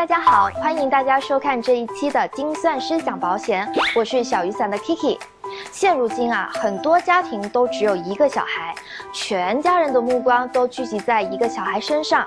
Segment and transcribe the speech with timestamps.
[0.00, 5.18] 大家好，欢迎大家收看这一期的精算师讲保险，我是小雨伞的 Kiki。
[5.70, 8.74] 现如今啊，很多家庭都只有一个小孩，
[9.12, 12.26] 全家人的目光都聚集在一个小孩身上。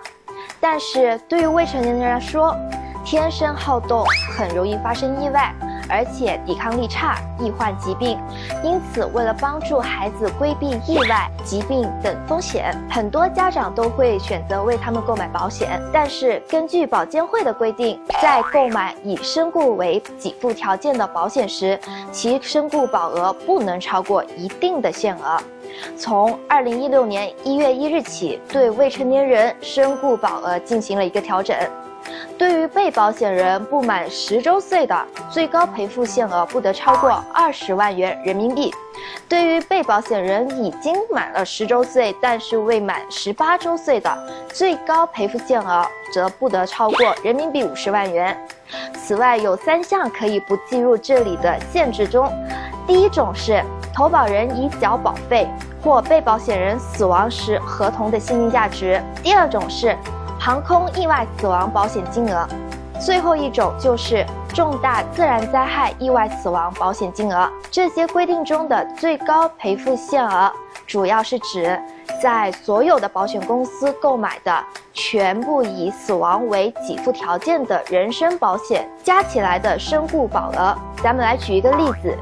[0.60, 2.56] 但是对于未成年人来说，
[3.04, 4.06] 天生好动，
[4.38, 5.54] 很容易发生意外。
[5.94, 8.18] 而且抵抗力差，易患疾病，
[8.64, 15.79] 因此为了帮助孩子规避意外、疾病等风险，很多家长都会选择为他们购买保险。
[15.93, 21.79] 但是根据保监会的规定，在购买以身故为给付条件的保险时，
[22.11, 25.39] 其身故保额不能超过一定的限额。
[25.96, 31.55] 从二零一六年一月一日起，对未成年人身故保额进行了一个调整。
[32.44, 38.69] 对于被保险人不满十周岁的，最高赔付限额不得超过二十万元人民币；
[39.30, 44.14] 对于被保险人已经满了十周岁，但是未满十八周岁的，
[44.49, 48.38] 最高赔付限额则不得超过人民币五十万元。
[48.94, 52.30] 此外，有三项可以不计入这里的限制中：
[52.86, 53.64] 第一种是
[53.95, 55.47] 投保人已缴保费
[55.81, 59.97] 或被保险人死亡时合同的现金价值；第二种是。
[60.44, 62.45] 航空意外死亡保险金额，
[62.99, 67.49] 最后一种就是重大自然灾害意外死亡保险金额。
[67.72, 70.52] 这些规定中的最高赔付限额，
[70.86, 71.81] 主要是指
[72.21, 74.53] 在所有的保险公司购买的
[74.91, 80.77] 全部以死亡为给付条件的人身保险加起来的身故保额。
[81.02, 82.17] 咱们来举一个例子。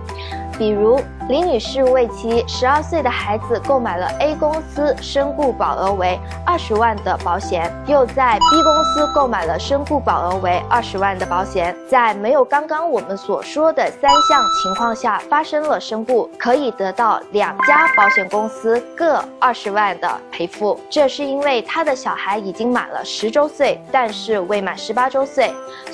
[0.60, 20.78] 比如李女士为其十二岁的孩子购买了 A 公司身故保额为二十万的保险，又在 B 公司购买了身故保额为二十万的保险，在没有刚刚我们所说的三项情况下发生了身故，可以得到两家保险公司各二十万的赔付。
[20.90, 25.50] 这是因为他的小孩已经满了十周岁，但是未满十八周岁，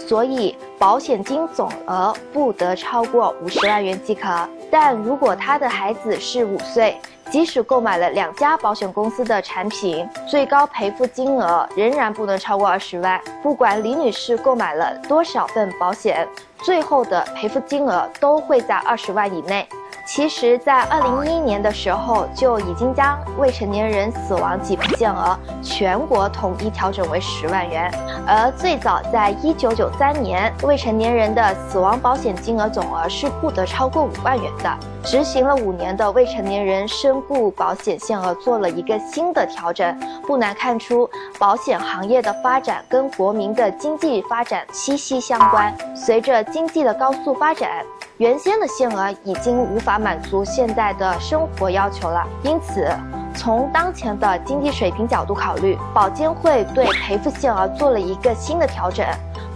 [0.07, 4.27] 所以保险金总额不得超过五十万元即可。
[4.69, 6.97] 但如果如果他的孩子是五岁，
[7.29, 13.19] 即使购买了两家保险公司的产品，最高赔付金额仍然不能超过二十万。
[13.43, 16.25] 不管李女士购买了多少份保险，
[16.59, 19.67] 最后的赔付金额都会在二十万以内。
[20.07, 27.94] 其实，在二零一一年的时候，就已经将未成年人死亡给付限额全国统一调整为十万元。
[28.25, 34.78] 而最早在一九九三年，未成年人的死亡保险金额总额是不得超过五万元的。
[35.03, 39.97] 执行了五年的未成年人身故保险限额做了一个新的调整。
[40.25, 41.07] 不难看出，
[41.38, 45.75] 保险行业的发展跟国民的经济发展息息相关。
[45.94, 47.85] 随着经济的高速发展。
[48.17, 52.89] 原先的限额已经无法满足现在的生活要求了，因此，
[53.35, 59.06] 从当前的经济水平角度考虑，保监会对赔付限额做了一个新的调整，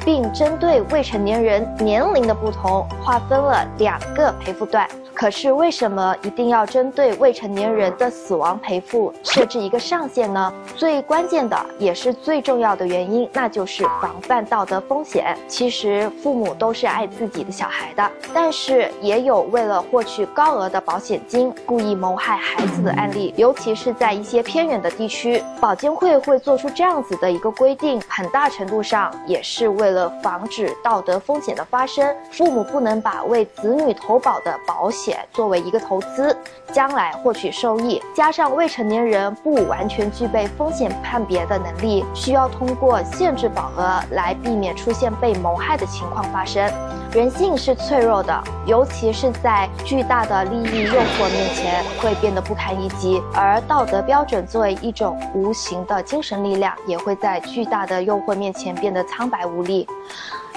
[0.05, 4.87] 并针对未成年人年龄的不同，划分了两个赔付段。
[5.13, 10.51] 可是为什么一定要针对未成年人的死亡赔付设置一个上限呢？
[10.75, 15.37] 最关键的也是最重要的原因，那就是防范道德风险。
[15.47, 32.15] 其实父母都是爱自己的小孩的，但是也有为了获取高额的保险金故意谋害孩子的案例，尤其是在一些偏远的地区，保监会会做出这样子的一个规定，很大程度上也是为了防止道德风险的发生。
[32.31, 35.17] 父母不能把为子女投保的保险险。
[35.33, 36.35] 作为一个投资，
[36.71, 46.71] 将来获取收益，加上未成年人不完全具备风险判别的能力，需要通过限制保额来避免出现被谋害的情况发生。
[47.11, 53.21] 人性是脆弱的，尤其是在巨大的利益诱惑面前，会变得不堪一击。
[53.33, 59.85] 而道德标准作为一种无形的精神力量，也会在巨大的诱惑面前变得苍白无力。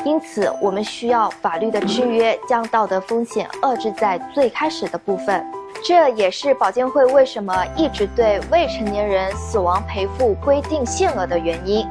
[0.05, 5.45] 因此，我们需要法律的制约，将道德风险遏制在最开始的部分。
[5.83, 11.87] 这也是保监会为什么一直对未成年人死亡赔付规定限额的原因。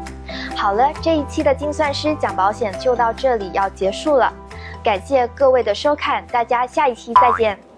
[0.56, 4.32] 好了，这一期的精算师讲保险就到这里要结束了，
[4.84, 7.73] 感谢各位的收看，大家下一期再见。